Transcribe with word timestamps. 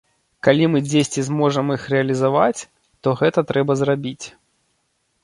Калі 0.45 0.67
мы 0.75 0.79
дзесьці 0.85 1.21
зможам 1.27 1.65
іх 1.75 1.83
рэалізаваць, 1.95 2.61
то 3.05 3.13
гэта 3.21 3.39
трэба 3.53 3.77
зрабіць. 3.83 4.25